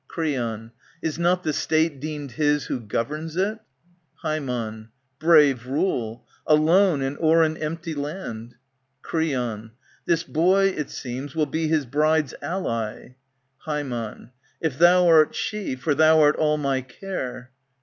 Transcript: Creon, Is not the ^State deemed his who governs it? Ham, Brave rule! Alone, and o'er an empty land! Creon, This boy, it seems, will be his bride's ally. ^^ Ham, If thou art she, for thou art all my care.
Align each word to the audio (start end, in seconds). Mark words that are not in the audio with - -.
Creon, 0.07 0.71
Is 1.03 1.19
not 1.19 1.43
the 1.43 1.51
^State 1.51 1.99
deemed 1.99 2.31
his 2.31 2.65
who 2.65 2.79
governs 2.79 3.35
it? 3.35 3.59
Ham, 4.23 4.89
Brave 5.19 5.67
rule! 5.67 6.25
Alone, 6.47 7.03
and 7.03 7.19
o'er 7.19 7.43
an 7.43 7.55
empty 7.57 7.93
land! 7.93 8.55
Creon, 9.03 9.73
This 10.05 10.23
boy, 10.23 10.69
it 10.69 10.89
seems, 10.89 11.35
will 11.35 11.45
be 11.45 11.67
his 11.67 11.85
bride's 11.85 12.33
ally. 12.41 13.09
^^ 13.09 13.11
Ham, 13.67 14.31
If 14.59 14.79
thou 14.79 15.05
art 15.07 15.35
she, 15.35 15.75
for 15.75 15.93
thou 15.93 16.19
art 16.19 16.35
all 16.35 16.57
my 16.57 16.81
care. 16.81 17.51